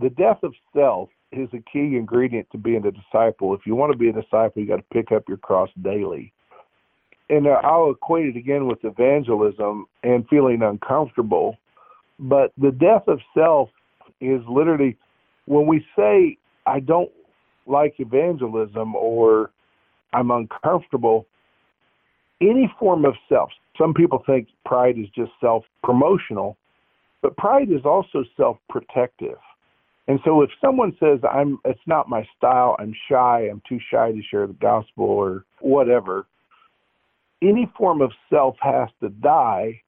The 0.00 0.10
death 0.10 0.38
of 0.42 0.54
self 0.74 1.08
is 1.32 1.48
a 1.52 1.58
key 1.58 1.96
ingredient 1.96 2.48
to 2.52 2.58
being 2.58 2.86
a 2.86 2.92
disciple. 2.92 3.54
If 3.54 3.66
you 3.66 3.74
want 3.74 3.92
to 3.92 3.98
be 3.98 4.08
a 4.08 4.12
disciple, 4.12 4.62
you 4.62 4.66
got 4.66 4.76
to 4.76 4.84
pick 4.92 5.12
up 5.12 5.28
your 5.28 5.36
cross 5.36 5.68
daily. 5.82 6.32
And 7.28 7.46
uh, 7.46 7.60
I'll 7.62 7.90
equate 7.90 8.28
it 8.28 8.36
again 8.36 8.66
with 8.66 8.78
evangelism 8.84 9.86
and 10.02 10.26
feeling 10.28 10.62
uncomfortable. 10.62 11.58
But 12.18 12.52
the 12.56 12.70
death 12.70 13.06
of 13.06 13.20
self 13.34 13.68
is 14.20 14.40
literally 14.48 14.96
when 15.44 15.66
we 15.66 15.84
say, 15.96 16.38
I 16.66 16.80
don't 16.80 17.10
like 17.66 17.94
evangelism 17.98 18.94
or 18.94 19.50
I'm 20.12 20.30
uncomfortable, 20.30 21.26
any 22.40 22.72
form 22.78 23.04
of 23.04 23.14
self. 23.28 23.50
Some 23.76 23.94
people 23.94 24.22
think 24.26 24.48
pride 24.64 24.98
is 24.98 25.06
just 25.14 25.32
self 25.40 25.64
promotional, 25.82 26.56
but 27.22 27.36
pride 27.36 27.70
is 27.70 27.84
also 27.84 28.24
self 28.36 28.58
protective. 28.68 29.38
And 30.08 30.18
so 30.24 30.40
if 30.42 30.50
someone 30.60 30.96
says 30.98 31.20
I'm 31.30 31.58
it's 31.64 31.80
not 31.86 32.08
my 32.08 32.26
style, 32.36 32.76
I'm 32.78 32.94
shy, 33.08 33.48
I'm 33.50 33.62
too 33.68 33.78
shy 33.90 34.12
to 34.12 34.22
share 34.22 34.46
the 34.46 34.54
gospel 34.54 35.04
or 35.04 35.44
whatever, 35.60 36.26
any 37.42 37.70
form 37.76 38.00
of 38.00 38.12
self 38.30 38.56
has 38.60 38.88
to 39.00 39.10
die. 39.10 39.80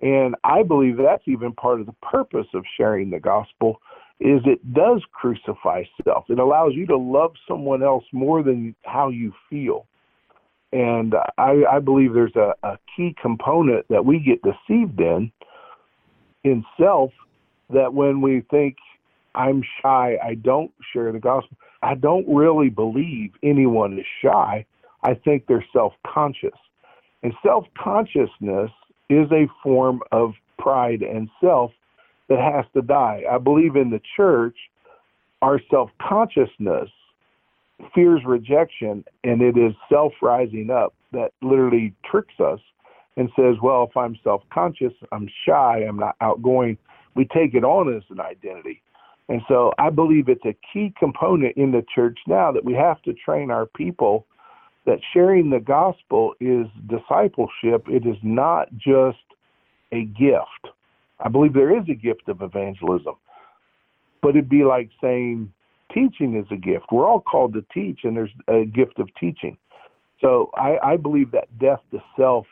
And 0.00 0.34
I 0.42 0.64
believe 0.64 0.96
that's 0.96 1.22
even 1.26 1.52
part 1.52 1.80
of 1.80 1.86
the 1.86 1.94
purpose 2.02 2.48
of 2.54 2.64
sharing 2.76 3.10
the 3.10 3.20
gospel 3.20 3.80
is 4.18 4.40
it 4.44 4.72
does 4.72 5.02
crucify 5.12 5.84
self. 6.04 6.24
It 6.28 6.38
allows 6.38 6.72
you 6.74 6.86
to 6.86 6.96
love 6.96 7.32
someone 7.48 7.82
else 7.82 8.04
more 8.12 8.42
than 8.42 8.74
how 8.84 9.08
you 9.08 9.32
feel. 9.48 9.86
And 10.72 11.14
I, 11.36 11.64
I 11.70 11.78
believe 11.80 12.14
there's 12.14 12.36
a, 12.36 12.54
a 12.62 12.78
key 12.96 13.14
component 13.20 13.86
that 13.88 14.04
we 14.04 14.18
get 14.18 14.40
deceived 14.42 15.00
in 15.00 15.30
in 16.44 16.64
self 16.80 17.10
that 17.70 17.92
when 17.92 18.20
we 18.20 18.42
think 18.50 18.76
I'm 19.34 19.62
shy, 19.80 20.18
I 20.22 20.34
don't 20.34 20.72
share 20.92 21.12
the 21.12 21.18
gospel, 21.18 21.56
I 21.82 21.94
don't 21.94 22.26
really 22.28 22.68
believe 22.68 23.32
anyone 23.42 23.98
is 23.98 24.06
shy. 24.22 24.64
I 25.02 25.14
think 25.14 25.46
they're 25.46 25.64
self 25.72 25.92
conscious. 26.06 26.50
And 27.22 27.32
self 27.42 27.66
consciousness 27.78 28.70
is 29.10 29.30
a 29.30 29.46
form 29.62 30.00
of 30.10 30.32
pride 30.58 31.02
and 31.02 31.28
self 31.40 31.72
that 32.28 32.38
has 32.38 32.64
to 32.74 32.82
die. 32.82 33.24
I 33.30 33.38
believe 33.38 33.76
in 33.76 33.90
the 33.90 34.00
church, 34.16 34.56
our 35.42 35.60
self 35.70 35.90
consciousness 36.00 36.88
fears 37.94 38.22
rejection 38.24 39.04
and 39.24 39.42
it 39.42 39.56
is 39.56 39.72
self 39.88 40.12
rising 40.22 40.70
up 40.70 40.94
that 41.12 41.32
literally 41.42 41.94
tricks 42.08 42.34
us 42.40 42.60
and 43.16 43.28
says, 43.36 43.56
well, 43.62 43.86
if 43.88 43.96
I'm 43.96 44.18
self 44.24 44.42
conscious, 44.52 44.92
I'm 45.12 45.28
shy, 45.46 45.84
I'm 45.86 45.98
not 45.98 46.16
outgoing, 46.20 46.78
we 47.14 47.24
take 47.26 47.54
it 47.54 47.64
on 47.64 47.94
as 47.94 48.02
an 48.10 48.20
identity. 48.20 48.82
And 49.28 49.42
so 49.48 49.72
I 49.78 49.90
believe 49.90 50.28
it's 50.28 50.44
a 50.44 50.56
key 50.72 50.92
component 50.98 51.56
in 51.56 51.72
the 51.72 51.84
church 51.94 52.18
now 52.26 52.52
that 52.52 52.64
we 52.64 52.74
have 52.74 53.00
to 53.02 53.12
train 53.12 53.50
our 53.50 53.66
people 53.66 54.26
that 54.84 54.98
sharing 55.12 55.50
the 55.50 55.60
gospel 55.60 56.34
is 56.40 56.66
discipleship. 56.88 57.86
It 57.88 58.06
is 58.06 58.16
not 58.22 58.68
just 58.76 59.18
a 59.92 60.04
gift. 60.04 60.74
I 61.20 61.28
believe 61.28 61.52
there 61.52 61.76
is 61.76 61.84
a 61.88 61.94
gift 61.94 62.28
of 62.28 62.42
evangelism, 62.42 63.14
but 64.22 64.30
it'd 64.30 64.48
be 64.48 64.64
like 64.64 64.90
saying 65.00 65.52
teaching 65.92 66.36
is 66.36 66.46
a 66.50 66.56
gift. 66.56 66.86
We're 66.90 67.06
all 67.06 67.20
called 67.20 67.54
to 67.54 67.64
teach, 67.72 68.00
and 68.04 68.16
there's 68.16 68.30
a 68.48 68.64
gift 68.64 68.98
of 68.98 69.08
teaching. 69.18 69.56
So 70.20 70.50
I, 70.54 70.78
I 70.82 70.96
believe 70.96 71.32
that 71.32 71.58
death 71.58 71.80
to 71.90 72.02
self 72.16 72.46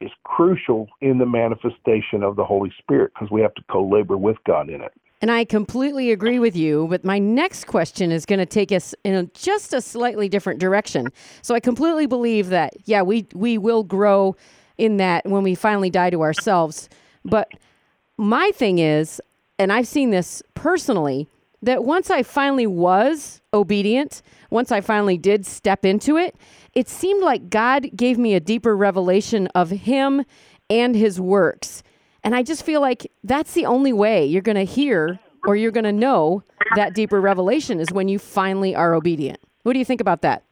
is 0.00 0.10
crucial 0.24 0.88
in 1.00 1.18
the 1.18 1.26
manifestation 1.26 2.22
of 2.22 2.36
the 2.36 2.44
Holy 2.44 2.72
Spirit 2.78 3.12
because 3.14 3.30
we 3.30 3.42
have 3.42 3.54
to 3.54 3.62
co 3.70 3.86
labor 3.86 4.16
with 4.16 4.36
God 4.46 4.70
in 4.70 4.80
it. 4.80 4.92
And 5.22 5.30
I 5.30 5.44
completely 5.44 6.12
agree 6.12 6.38
with 6.38 6.56
you, 6.56 6.86
but 6.88 7.04
my 7.04 7.18
next 7.18 7.66
question 7.66 8.10
is 8.10 8.24
going 8.24 8.38
to 8.38 8.46
take 8.46 8.72
us 8.72 8.94
in 9.04 9.14
a, 9.14 9.24
just 9.26 9.74
a 9.74 9.82
slightly 9.82 10.30
different 10.30 10.60
direction. 10.60 11.08
So 11.42 11.54
I 11.54 11.60
completely 11.60 12.06
believe 12.06 12.48
that, 12.48 12.72
yeah, 12.86 13.02
we, 13.02 13.26
we 13.34 13.58
will 13.58 13.82
grow 13.82 14.34
in 14.78 14.96
that 14.96 15.26
when 15.26 15.42
we 15.42 15.54
finally 15.54 15.90
die 15.90 16.08
to 16.08 16.22
ourselves. 16.22 16.88
But 17.22 17.52
my 18.16 18.50
thing 18.54 18.78
is, 18.78 19.20
and 19.58 19.70
I've 19.70 19.86
seen 19.86 20.08
this 20.08 20.42
personally, 20.54 21.28
that 21.62 21.84
once 21.84 22.10
I 22.10 22.22
finally 22.22 22.66
was 22.66 23.40
obedient, 23.52 24.22
once 24.50 24.72
I 24.72 24.80
finally 24.80 25.18
did 25.18 25.44
step 25.44 25.84
into 25.84 26.16
it, 26.16 26.36
it 26.74 26.88
seemed 26.88 27.22
like 27.22 27.50
God 27.50 27.90
gave 27.94 28.18
me 28.18 28.34
a 28.34 28.40
deeper 28.40 28.76
revelation 28.76 29.48
of 29.48 29.70
Him 29.70 30.24
and 30.68 30.94
His 30.94 31.20
works. 31.20 31.82
And 32.22 32.34
I 32.34 32.42
just 32.42 32.64
feel 32.64 32.80
like 32.80 33.10
that's 33.24 33.54
the 33.54 33.66
only 33.66 33.92
way 33.92 34.24
you're 34.24 34.42
going 34.42 34.56
to 34.56 34.64
hear 34.64 35.18
or 35.46 35.56
you're 35.56 35.70
going 35.70 35.84
to 35.84 35.92
know 35.92 36.42
that 36.76 36.94
deeper 36.94 37.20
revelation 37.20 37.80
is 37.80 37.90
when 37.92 38.08
you 38.08 38.18
finally 38.18 38.74
are 38.74 38.94
obedient. 38.94 39.40
What 39.62 39.72
do 39.72 39.78
you 39.78 39.84
think 39.84 40.00
about 40.00 40.22
that? 40.22 40.44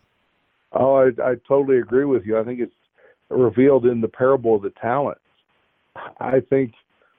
Oh, 0.73 0.97
I, 0.97 1.07
I 1.23 1.35
totally 1.47 1.79
agree 1.79 2.05
with 2.05 2.27
you. 2.27 2.38
I 2.38 2.45
think 2.45 2.61
it's 2.61 2.73
revealed 3.29 3.87
in 3.87 4.00
the 4.00 4.09
parable 4.09 4.57
of 4.57 4.62
the 4.62 4.73
talents. 4.81 5.21
I 6.21 6.41
think 6.41 6.73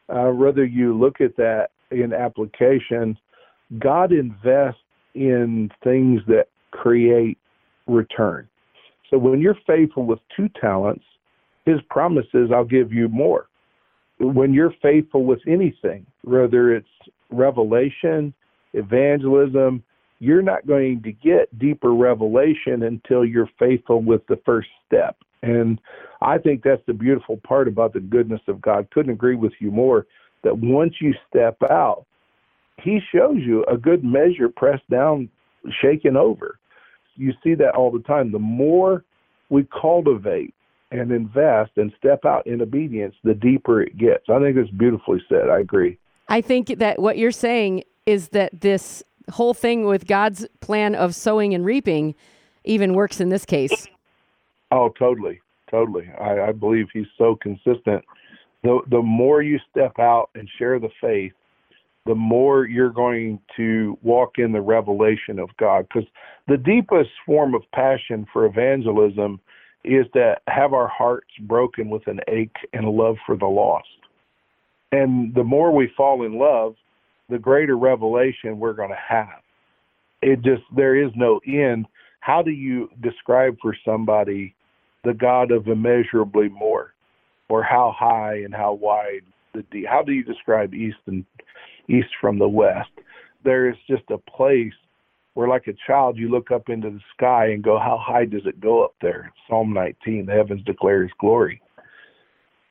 uh, 0.09 0.29
whether 0.29 0.65
you 0.65 0.97
look 0.97 1.21
at 1.21 1.35
that 1.37 1.69
in 1.91 2.13
application 2.13 3.17
God 3.77 4.11
invests 4.11 4.81
in 5.13 5.71
things 5.83 6.21
that 6.27 6.47
create 6.71 7.37
return. 7.87 8.47
So 9.09 9.17
when 9.17 9.39
you're 9.39 9.57
faithful 9.67 10.05
with 10.05 10.19
two 10.35 10.49
talents, 10.59 11.03
his 11.65 11.79
promise 11.89 12.25
is, 12.33 12.51
I'll 12.51 12.63
give 12.63 12.93
you 12.93 13.09
more. 13.09 13.47
When 14.19 14.53
you're 14.53 14.73
faithful 14.81 15.23
with 15.23 15.39
anything, 15.47 16.05
whether 16.23 16.73
it's 16.73 16.87
revelation, 17.29 18.33
evangelism, 18.73 19.83
you're 20.19 20.41
not 20.41 20.67
going 20.67 21.01
to 21.03 21.11
get 21.11 21.57
deeper 21.57 21.93
revelation 21.93 22.83
until 22.83 23.23
you're 23.23 23.49
faithful 23.57 24.01
with 24.01 24.25
the 24.27 24.39
first 24.45 24.67
step. 24.85 25.17
And 25.41 25.79
I 26.21 26.37
think 26.37 26.63
that's 26.63 26.85
the 26.85 26.93
beautiful 26.93 27.37
part 27.37 27.67
about 27.67 27.93
the 27.93 28.01
goodness 28.01 28.41
of 28.47 28.61
God. 28.61 28.89
Couldn't 28.91 29.13
agree 29.13 29.35
with 29.35 29.53
you 29.59 29.71
more 29.71 30.05
that 30.43 30.57
once 30.57 30.95
you 30.99 31.13
step 31.29 31.57
out, 31.69 32.05
he 32.83 32.99
shows 33.13 33.37
you 33.37 33.63
a 33.65 33.77
good 33.77 34.03
measure 34.03 34.49
pressed 34.49 34.89
down, 34.89 35.29
shaken 35.81 36.15
over. 36.15 36.59
You 37.15 37.33
see 37.43 37.55
that 37.55 37.75
all 37.75 37.91
the 37.91 37.99
time. 37.99 38.31
The 38.31 38.39
more 38.39 39.03
we 39.49 39.67
cultivate 39.81 40.53
and 40.91 41.11
invest 41.11 41.71
and 41.77 41.91
step 41.97 42.25
out 42.25 42.47
in 42.47 42.61
obedience, 42.61 43.15
the 43.23 43.33
deeper 43.33 43.81
it 43.81 43.97
gets. 43.97 44.23
I 44.29 44.39
think 44.39 44.57
it's 44.57 44.71
beautifully 44.71 45.21
said. 45.29 45.49
I 45.49 45.59
agree. 45.59 45.97
I 46.27 46.41
think 46.41 46.79
that 46.79 46.99
what 46.99 47.17
you're 47.17 47.31
saying 47.31 47.83
is 48.05 48.29
that 48.29 48.61
this 48.61 49.03
whole 49.29 49.53
thing 49.53 49.85
with 49.85 50.07
God's 50.07 50.47
plan 50.61 50.95
of 50.95 51.13
sowing 51.15 51.53
and 51.53 51.65
reaping 51.65 52.15
even 52.63 52.93
works 52.93 53.19
in 53.19 53.29
this 53.29 53.45
case. 53.45 53.87
Oh, 54.71 54.89
totally, 54.97 55.41
totally. 55.69 56.09
I, 56.19 56.49
I 56.49 56.51
believe 56.51 56.87
He's 56.93 57.07
so 57.17 57.35
consistent. 57.35 58.03
The 58.63 58.81
the 58.89 59.01
more 59.01 59.41
you 59.41 59.59
step 59.71 59.97
out 59.99 60.29
and 60.35 60.49
share 60.57 60.79
the 60.79 60.89
faith, 61.01 61.33
the 62.09 62.15
more 62.15 62.65
you're 62.65 62.89
going 62.89 63.39
to 63.55 63.95
walk 64.01 64.39
in 64.39 64.51
the 64.51 64.59
revelation 64.59 65.37
of 65.37 65.49
God. 65.59 65.85
Because 65.87 66.09
the 66.47 66.57
deepest 66.57 67.11
form 67.23 67.53
of 67.53 67.61
passion 67.71 68.25
for 68.33 68.47
evangelism 68.47 69.39
is 69.83 70.07
to 70.13 70.35
have 70.47 70.73
our 70.73 70.87
hearts 70.87 71.29
broken 71.41 71.87
with 71.87 72.07
an 72.07 72.19
ache 72.27 72.55
and 72.73 72.89
love 72.89 73.17
for 73.27 73.37
the 73.37 73.45
lost. 73.45 73.85
And 74.91 75.35
the 75.35 75.43
more 75.43 75.71
we 75.71 75.91
fall 75.95 76.25
in 76.25 76.39
love, 76.39 76.73
the 77.29 77.37
greater 77.37 77.77
revelation 77.77 78.57
we're 78.57 78.73
going 78.73 78.89
to 78.89 78.95
have. 79.07 79.43
It 80.23 80.41
just, 80.41 80.63
there 80.75 80.95
is 80.95 81.11
no 81.15 81.39
end. 81.45 81.85
How 82.21 82.41
do 82.41 82.49
you 82.49 82.89
describe 83.03 83.55
for 83.61 83.77
somebody 83.85 84.55
the 85.03 85.13
God 85.13 85.51
of 85.51 85.67
immeasurably 85.67 86.49
more? 86.49 86.95
Or 87.49 87.61
how 87.61 87.93
high 87.95 88.37
and 88.45 88.53
how 88.53 88.73
wide 88.73 89.21
the 89.53 89.63
deep? 89.71 89.85
How 89.87 90.01
do 90.01 90.11
you 90.11 90.23
describe 90.23 90.73
east 90.73 90.97
and 91.05 91.23
east 91.89 92.09
from 92.21 92.39
the 92.39 92.47
west. 92.47 92.91
There 93.43 93.69
is 93.69 93.77
just 93.87 94.03
a 94.09 94.17
place 94.17 94.73
where, 95.33 95.47
like 95.47 95.67
a 95.67 95.73
child, 95.87 96.17
you 96.17 96.29
look 96.29 96.51
up 96.51 96.69
into 96.69 96.89
the 96.89 97.01
sky 97.15 97.47
and 97.47 97.63
go, 97.63 97.79
How 97.79 97.97
high 97.97 98.25
does 98.25 98.45
it 98.45 98.59
go 98.59 98.83
up 98.83 98.95
there? 99.01 99.33
Psalm 99.47 99.73
19, 99.73 100.25
the 100.25 100.33
heavens 100.33 100.63
declare 100.65 101.03
his 101.03 101.11
glory. 101.19 101.61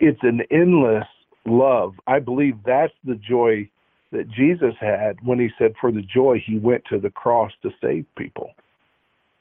it's 0.00 0.22
an 0.22 0.42
endless 0.50 1.06
love. 1.46 1.94
I 2.06 2.18
believe 2.18 2.56
that's 2.64 2.92
the 3.04 3.14
joy 3.14 3.68
that 4.12 4.30
Jesus 4.30 4.74
had 4.80 5.16
when 5.22 5.38
he 5.38 5.48
said, 5.58 5.74
For 5.80 5.92
the 5.92 6.02
joy 6.02 6.42
he 6.44 6.58
went 6.58 6.84
to 6.86 6.98
the 6.98 7.10
cross 7.10 7.52
to 7.62 7.70
save 7.80 8.06
people. 8.16 8.52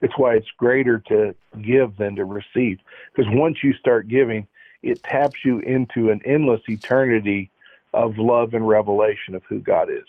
It's 0.01 0.17
why 0.17 0.35
it's 0.35 0.51
greater 0.57 0.99
to 1.07 1.33
give 1.61 1.97
than 1.97 2.15
to 2.15 2.25
receive. 2.25 2.79
Because 3.13 3.31
once 3.33 3.57
you 3.63 3.73
start 3.73 4.07
giving, 4.07 4.47
it 4.83 5.01
taps 5.03 5.43
you 5.43 5.59
into 5.59 6.11
an 6.11 6.21
endless 6.23 6.61
eternity 6.67 7.49
of 7.93 8.13
love 8.17 8.53
and 8.53 8.67
revelation 8.67 9.35
of 9.35 9.43
who 9.49 9.59
God 9.59 9.89
is. 9.89 10.07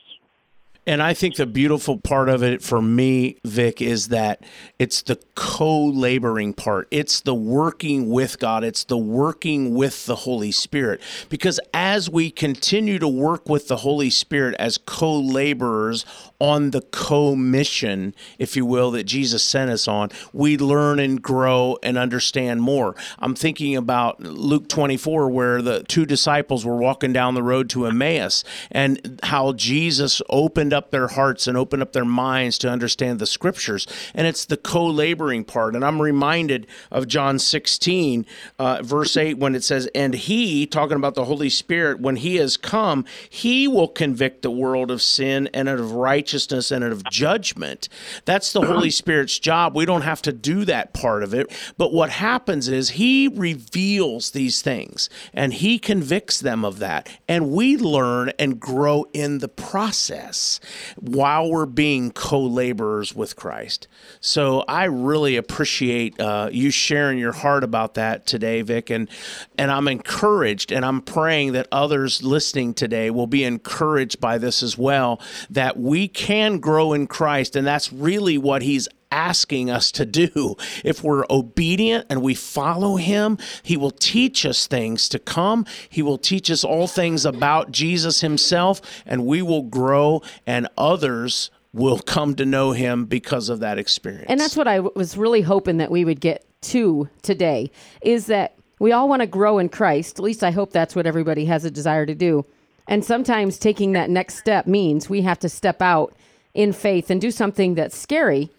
And 0.89 1.03
I 1.03 1.13
think 1.13 1.37
the 1.37 1.45
beautiful 1.45 1.99
part 1.99 2.31
of 2.31 2.43
it 2.43 2.63
for 2.63 2.81
me, 2.81 3.37
Vic, 3.45 3.83
is 3.83 4.09
that 4.09 4.43
it's 4.79 5.03
the 5.03 5.21
co 5.35 5.85
laboring 5.85 6.55
part. 6.55 6.89
It's 6.91 7.21
the 7.21 7.35
working 7.35 8.09
with 8.09 8.39
God, 8.39 8.65
it's 8.65 8.85
the 8.85 8.97
working 8.97 9.75
with 9.75 10.07
the 10.07 10.17
Holy 10.17 10.51
Spirit. 10.51 11.03
Because 11.29 11.61
as 11.75 12.09
we 12.09 12.31
continue 12.31 12.99
to 13.01 13.07
work 13.07 13.51
with 13.51 13.69
the 13.69 13.77
Holy 13.77 14.09
Spirit 14.09 14.57
as 14.59 14.79
co 14.79 15.15
laborers 15.21 16.07
on 16.41 16.71
the 16.71 16.81
co 16.81 17.37
mission, 17.37 18.15
if 18.39 18.57
you 18.57 18.65
will, 18.65 18.91
that 18.93 19.05
Jesus 19.05 19.45
sent 19.45 19.71
us 19.71 19.89
on, 19.89 20.09
we 20.33 20.57
learn 20.57 21.01
and 21.01 21.21
grow 21.21 21.77
and 21.83 21.99
understand 21.99 22.63
more. 22.63 22.97
I'm 23.19 23.35
thinking 23.35 23.77
about 23.77 24.21
Luke 24.21 24.71
24, 24.71 25.29
where 25.29 25.61
the 25.61 25.83
two 25.83 26.07
disciples 26.07 26.65
were 26.65 26.79
walking 26.79 27.13
down 27.13 27.35
the 27.35 27.43
road 27.43 27.69
to 27.71 27.85
Emmaus 27.85 28.43
and 28.71 29.21
how 29.25 29.53
Jesus 29.53 30.23
opened 30.31 30.73
up 30.73 30.78
their 30.91 31.09
hearts 31.09 31.47
and 31.47 31.57
open 31.57 31.83
up 31.83 31.93
their 31.93 32.05
minds 32.05 32.59
to 32.59 32.71
understand 32.71 33.19
the 33.19 33.27
scriptures. 33.27 33.87
And 34.15 34.27
it's 34.27 34.45
the 34.45 34.57
co 34.57 34.87
laboring 34.87 35.45
part. 35.45 35.75
And 35.75 35.85
I'm 35.85 36.01
reminded 36.01 36.67
of 36.91 37.09
John 37.09 37.39
16, 37.39 38.27
uh, 38.59 38.83
verse 38.83 39.17
8, 39.17 39.39
when 39.39 39.55
it 39.55 39.65
says, 39.65 39.89
And 39.95 40.15
he, 40.15 40.67
talking 40.67 40.97
about 40.97 41.15
the 41.15 41.25
Holy 41.25 41.51
Spirit, 41.51 42.01
when 42.01 42.17
he 42.17 42.37
has 42.37 42.57
come, 42.57 43.05
he 43.29 43.69
will 43.69 43.89
convict 43.89 44.43
the 44.43 44.51
world 44.51 44.91
of 44.91 45.03
sin 45.03 45.49
and 45.53 45.69
of 45.69 45.93
righteousness 45.93 46.71
and 46.71 46.85
of 46.85 47.05
judgment. 47.11 47.89
That's 48.25 48.53
the 48.53 48.63
Holy 48.63 48.91
Spirit's 48.91 49.39
job. 49.39 49.77
We 49.77 49.85
don't 49.85 50.03
have 50.03 50.23
to 50.23 50.33
do 50.33 50.65
that 50.65 50.93
part 50.93 51.23
of 51.23 51.35
it. 51.35 51.51
But 51.77 51.93
what 51.93 52.11
happens 52.11 52.69
is 52.69 52.91
he 52.91 53.29
reveals 53.29 54.31
these 54.31 54.63
things 54.63 55.09
and 55.33 55.53
he 55.53 55.79
convicts 55.79 56.41
them 56.41 56.65
of 56.65 56.79
that. 56.79 57.09
And 57.29 57.51
we 57.51 57.77
learn 57.77 58.33
and 58.39 58.61
grow 58.61 59.07
in 59.13 59.39
the 59.39 59.49
process 59.49 60.61
while 60.97 61.51
we're 61.51 61.67
being 61.67 62.11
co 62.11 62.41
laborers 62.41 63.15
with 63.15 63.37
Christ. 63.37 63.89
So 64.21 64.65
I 64.69 64.85
really 64.85 65.37
appreciate 65.37 66.19
uh, 66.21 66.51
you 66.53 66.71
sharing 66.71 67.19
your 67.19 67.33
heart 67.33 67.65
about 67.65 67.95
that 67.95 68.27
today, 68.27 68.63
Vic. 68.63 68.91
And, 68.91 69.09
and 69.57 69.71
I'm 69.71 69.89
encouraged 69.89 70.73
and 70.73 70.85
I'm 70.85 71.01
praying 71.01 71.53
that 71.53 71.69
others 71.73 72.23
listening 72.23 72.75
today 72.75 73.11
will 73.11 73.27
be 73.27 73.45
encouraged 73.45 74.21
by 74.21 74.39
this 74.39 74.63
as 74.63 74.77
well, 74.77 75.21
that 75.51 75.79
we 75.79 76.09
can 76.09 76.59
grow 76.59 76.93
in 76.93 77.07
Christ. 77.07 77.57
And 77.57 77.67
that's 77.67 77.93
really 77.93 78.39
what 78.39 78.63
he's 78.63 78.89
asking 79.11 79.71
us 79.71 79.91
to 79.93 80.07
do. 80.07 80.57
If 80.85 81.03
we're 81.03 81.25
obedient 81.31 82.07
and 82.11 82.23
we 82.23 82.35
follow 82.35 82.97
him, 82.97 83.39
he 83.63 83.77
will 83.77 83.91
teach 83.91 84.45
us 84.45 84.67
things 84.67 85.09
to 85.11 85.19
come. 85.19 85.67
He 85.89 86.03
will 86.03 86.19
teach 86.19 86.51
us 86.51 86.65
all 86.65 86.87
things 86.87 87.25
about 87.25 87.73
Jesus 87.73 88.21
himself, 88.21 88.81
and 89.07 89.27
we 89.27 89.43
will 89.43 89.63
grow, 89.63 90.23
and 90.47 90.69
others 90.77 91.51
will 91.73 91.99
come 91.99 92.35
to 92.35 92.45
know 92.45 92.73
him 92.73 93.05
because 93.05 93.49
of 93.49 93.61
that 93.61 93.79
experience. 93.79 94.27
And 94.29 94.41
that's 94.41 94.57
what 94.57 94.69
I 94.69 94.81
was 94.81 95.17
really 95.17 95.43
hoping 95.43 95.77
that 95.79 95.91
we 95.91 96.05
would 96.05 96.21
get 96.21 96.45
to 96.61 97.09
today 97.23 97.71
is 98.01 98.27
that 98.27 98.57
we 98.79 98.93
all 98.93 99.09
want 99.09 99.21
to 99.21 99.27
grow 99.27 99.59
in 99.59 99.69
Christ. 99.69 100.19
At 100.19 100.25
least 100.25 100.43
I 100.43 100.51
hope 100.51 100.73
that's 100.73 100.97
what 100.97 101.07
everybody 101.07 101.45
has 101.47 101.65
a 101.65 101.71
desire 101.71 102.07
to 102.07 102.15
do. 102.15 102.45
And 102.87 103.05
sometimes 103.05 103.59
taking 103.59 103.93
that 103.93 104.09
next 104.09 104.39
step 104.39 104.67
means 104.67 105.11
we 105.11 105.23
have 105.23 105.39
to 105.41 105.49
step 105.49 105.83
out 105.83 106.15
in 106.55 106.73
faith 106.73 107.11
and 107.11 107.21
do 107.21 107.31
something 107.31 107.75
that's 107.75 107.97
scary 107.97 108.51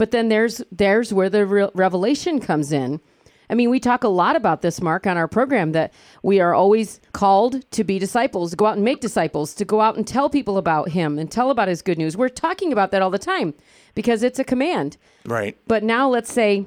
but 0.00 0.12
then 0.12 0.30
there's 0.30 0.62
there's 0.72 1.12
where 1.12 1.28
the 1.28 1.44
re- 1.44 1.68
revelation 1.74 2.40
comes 2.40 2.72
in. 2.72 3.02
I 3.50 3.54
mean, 3.54 3.68
we 3.68 3.78
talk 3.78 4.02
a 4.02 4.08
lot 4.08 4.34
about 4.34 4.62
this, 4.62 4.80
Mark, 4.80 5.06
on 5.06 5.18
our 5.18 5.28
program 5.28 5.72
that 5.72 5.92
we 6.22 6.40
are 6.40 6.54
always 6.54 7.02
called 7.12 7.70
to 7.72 7.84
be 7.84 7.98
disciples, 7.98 8.52
to 8.52 8.56
go 8.56 8.64
out 8.64 8.76
and 8.76 8.82
make 8.84 9.02
disciples, 9.02 9.52
to 9.56 9.66
go 9.66 9.82
out 9.82 9.96
and 9.96 10.06
tell 10.06 10.30
people 10.30 10.56
about 10.56 10.88
Him 10.88 11.18
and 11.18 11.30
tell 11.30 11.50
about 11.50 11.68
His 11.68 11.82
good 11.82 11.98
news. 11.98 12.16
We're 12.16 12.30
talking 12.30 12.72
about 12.72 12.92
that 12.92 13.02
all 13.02 13.10
the 13.10 13.18
time 13.18 13.52
because 13.94 14.22
it's 14.22 14.38
a 14.38 14.44
command. 14.44 14.96
Right. 15.26 15.58
But 15.66 15.82
now 15.84 16.08
let's 16.08 16.32
say, 16.32 16.66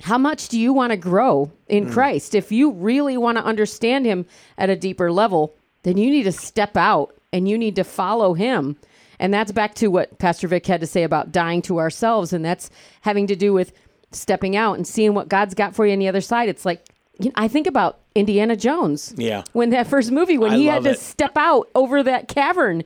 how 0.00 0.16
much 0.16 0.48
do 0.48 0.58
you 0.58 0.72
want 0.72 0.92
to 0.92 0.96
grow 0.96 1.52
in 1.66 1.88
mm. 1.88 1.92
Christ? 1.92 2.34
If 2.34 2.50
you 2.50 2.70
really 2.70 3.18
want 3.18 3.36
to 3.36 3.44
understand 3.44 4.06
Him 4.06 4.24
at 4.56 4.70
a 4.70 4.76
deeper 4.76 5.12
level, 5.12 5.54
then 5.82 5.98
you 5.98 6.10
need 6.10 6.22
to 6.22 6.32
step 6.32 6.74
out 6.74 7.14
and 7.34 7.46
you 7.46 7.58
need 7.58 7.76
to 7.76 7.84
follow 7.84 8.32
Him 8.32 8.78
and 9.18 9.32
that's 9.32 9.52
back 9.52 9.74
to 9.76 9.88
what 9.88 10.18
Pastor 10.18 10.48
Vic 10.48 10.66
had 10.66 10.80
to 10.80 10.86
say 10.86 11.02
about 11.02 11.32
dying 11.32 11.62
to 11.62 11.78
ourselves. 11.78 12.32
And 12.32 12.44
that's 12.44 12.70
having 13.02 13.26
to 13.28 13.36
do 13.36 13.52
with 13.52 13.72
stepping 14.12 14.56
out 14.56 14.74
and 14.74 14.86
seeing 14.86 15.14
what 15.14 15.28
God's 15.28 15.54
got 15.54 15.74
for 15.74 15.86
you 15.86 15.92
on 15.92 15.98
the 15.98 16.08
other 16.08 16.20
side. 16.20 16.48
It's 16.48 16.64
like, 16.64 16.86
you 17.18 17.26
know, 17.26 17.32
I 17.36 17.48
think 17.48 17.66
about 17.66 18.00
Indiana 18.14 18.56
Jones. 18.56 19.14
Yeah. 19.16 19.44
When 19.52 19.70
that 19.70 19.86
first 19.86 20.10
movie, 20.10 20.38
when 20.38 20.52
I 20.52 20.56
he 20.56 20.66
had 20.66 20.84
to 20.84 20.90
it. 20.90 20.98
step 20.98 21.32
out 21.36 21.68
over 21.74 22.02
that 22.02 22.28
cavern. 22.28 22.84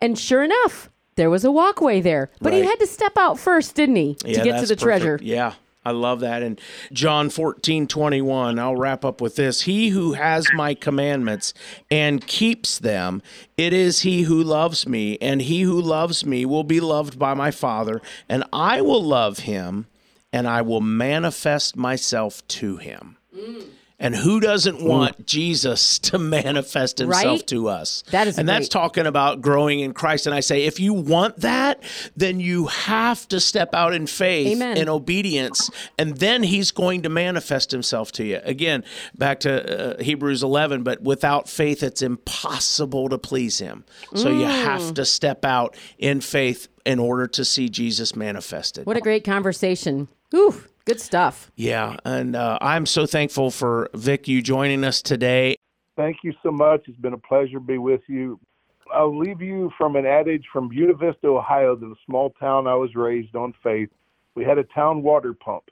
And 0.00 0.18
sure 0.18 0.44
enough, 0.44 0.90
there 1.16 1.30
was 1.30 1.44
a 1.44 1.50
walkway 1.50 2.00
there. 2.00 2.30
But 2.40 2.52
right. 2.52 2.62
he 2.62 2.68
had 2.68 2.78
to 2.80 2.86
step 2.86 3.16
out 3.16 3.38
first, 3.38 3.74
didn't 3.74 3.96
he? 3.96 4.16
Yeah, 4.24 4.38
to 4.38 4.44
get 4.44 4.60
to 4.60 4.66
the 4.66 4.74
perfect. 4.74 4.82
treasure. 4.82 5.18
Yeah. 5.22 5.54
I 5.84 5.90
love 5.90 6.20
that. 6.20 6.42
And 6.42 6.60
John 6.92 7.30
14, 7.30 7.86
21, 7.86 8.58
I'll 8.58 8.76
wrap 8.76 9.04
up 9.04 9.20
with 9.20 9.36
this. 9.36 9.62
He 9.62 9.88
who 9.90 10.14
has 10.14 10.46
my 10.54 10.74
commandments 10.74 11.52
and 11.90 12.26
keeps 12.26 12.78
them, 12.78 13.22
it 13.56 13.72
is 13.72 14.00
he 14.00 14.22
who 14.22 14.42
loves 14.42 14.86
me, 14.86 15.18
and 15.20 15.42
he 15.42 15.62
who 15.62 15.80
loves 15.80 16.24
me 16.24 16.44
will 16.44 16.64
be 16.64 16.80
loved 16.80 17.18
by 17.18 17.34
my 17.34 17.50
Father, 17.50 18.00
and 18.28 18.44
I 18.52 18.80
will 18.80 19.02
love 19.02 19.40
him, 19.40 19.86
and 20.32 20.48
I 20.48 20.62
will 20.62 20.80
manifest 20.80 21.76
myself 21.76 22.46
to 22.48 22.78
him. 22.78 23.16
Mm. 23.36 23.66
And 24.04 24.14
who 24.14 24.38
doesn't 24.38 24.84
want 24.84 25.26
Jesus 25.26 25.98
to 26.10 26.18
manifest 26.18 26.98
himself 26.98 27.24
right? 27.24 27.46
to 27.46 27.68
us? 27.68 28.04
That 28.10 28.28
is 28.28 28.36
And 28.36 28.46
great. 28.46 28.54
that's 28.54 28.68
talking 28.68 29.06
about 29.06 29.40
growing 29.40 29.80
in 29.80 29.94
Christ. 29.94 30.26
And 30.26 30.34
I 30.34 30.40
say, 30.40 30.64
if 30.66 30.78
you 30.78 30.92
want 30.92 31.38
that, 31.38 31.82
then 32.14 32.38
you 32.38 32.66
have 32.66 33.26
to 33.28 33.40
step 33.40 33.74
out 33.74 33.94
in 33.94 34.06
faith 34.06 34.48
Amen. 34.48 34.76
in 34.76 34.90
obedience, 34.90 35.70
and 35.98 36.18
then 36.18 36.42
he's 36.42 36.70
going 36.70 37.00
to 37.02 37.08
manifest 37.08 37.70
himself 37.70 38.12
to 38.12 38.24
you. 38.24 38.40
Again, 38.44 38.84
back 39.16 39.40
to 39.40 39.96
uh, 39.98 40.02
Hebrews 40.02 40.42
11, 40.42 40.82
but 40.82 41.00
without 41.00 41.48
faith, 41.48 41.82
it's 41.82 42.02
impossible 42.02 43.08
to 43.08 43.16
please 43.16 43.58
him. 43.58 43.86
So 44.14 44.26
mm. 44.26 44.40
you 44.40 44.44
have 44.44 44.92
to 44.94 45.06
step 45.06 45.46
out 45.46 45.76
in 45.96 46.20
faith 46.20 46.68
in 46.84 46.98
order 46.98 47.26
to 47.28 47.42
see 47.42 47.70
Jesus 47.70 48.14
manifested. 48.14 48.84
What 48.84 48.98
a 48.98 49.00
great 49.00 49.24
conversation. 49.24 50.08
Ooh. 50.34 50.62
Good 50.84 51.00
stuff. 51.00 51.50
Yeah, 51.56 51.96
and 52.04 52.36
uh, 52.36 52.58
I'm 52.60 52.84
so 52.84 53.06
thankful 53.06 53.50
for 53.50 53.88
Vic 53.94 54.28
you 54.28 54.42
joining 54.42 54.84
us 54.84 55.00
today. 55.00 55.56
Thank 55.96 56.18
you 56.22 56.34
so 56.42 56.50
much. 56.50 56.82
It's 56.88 56.98
been 56.98 57.14
a 57.14 57.18
pleasure 57.18 57.54
to 57.54 57.60
be 57.60 57.78
with 57.78 58.02
you. 58.06 58.38
I'll 58.92 59.16
leave 59.16 59.40
you 59.40 59.70
from 59.78 59.96
an 59.96 60.04
adage 60.04 60.44
from 60.52 60.68
Buena 60.68 60.94
Vista, 60.94 61.26
Ohio, 61.26 61.74
the 61.74 61.94
small 62.04 62.30
town 62.38 62.66
I 62.66 62.74
was 62.74 62.94
raised 62.94 63.34
on 63.34 63.54
faith. 63.62 63.88
We 64.34 64.44
had 64.44 64.58
a 64.58 64.64
town 64.64 65.02
water 65.02 65.32
pump, 65.32 65.64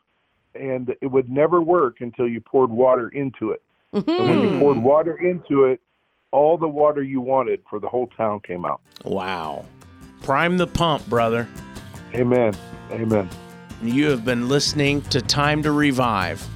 and 0.55 0.95
it 1.01 1.07
would 1.07 1.29
never 1.29 1.61
work 1.61 2.01
until 2.01 2.27
you 2.27 2.41
poured 2.41 2.71
water 2.71 3.09
into 3.11 3.51
it. 3.51 3.63
Mm-hmm. 3.93 4.11
And 4.11 4.29
when 4.29 4.41
you 4.41 4.59
poured 4.61 4.79
water 4.79 5.17
into 5.19 5.65
it, 5.65 5.81
all 6.31 6.57
the 6.57 6.69
water 6.69 7.03
you 7.03 7.21
wanted 7.21 7.63
for 7.69 7.79
the 7.79 7.89
whole 7.89 8.07
town 8.17 8.41
came 8.41 8.65
out. 8.65 8.81
Wow. 9.05 9.67
Prime 10.23 10.57
the 10.57 10.67
pump, 10.67 11.07
brother. 11.09 11.47
Amen. 12.15 12.55
Amen. 12.91 13.29
You 13.83 14.11
have 14.11 14.25
been 14.25 14.49
listening 14.49 15.03
to 15.03 15.21
Time 15.21 15.63
to 15.65 15.73
Revive. 15.73 16.47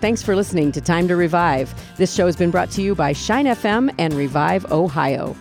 Thanks 0.00 0.22
for 0.22 0.34
listening 0.34 0.72
to 0.72 0.80
Time 0.80 1.06
to 1.06 1.14
Revive. 1.14 1.72
This 1.96 2.12
show 2.12 2.26
has 2.26 2.34
been 2.34 2.50
brought 2.50 2.70
to 2.72 2.82
you 2.82 2.94
by 2.96 3.12
Shine 3.12 3.46
FM 3.46 3.94
and 3.98 4.12
Revive 4.14 4.70
Ohio. 4.72 5.36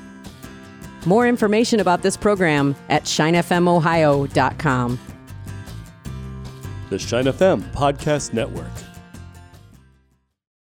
More 1.06 1.28
information 1.28 1.80
about 1.80 2.02
this 2.04 2.16
program 2.16 2.76
at 2.90 3.04
shinefmohio.com. 3.06 5.00
The 6.90 7.00
Shine 7.00 7.26
FM 7.26 7.62
Podcast 7.72 8.34
Network. 8.34 8.68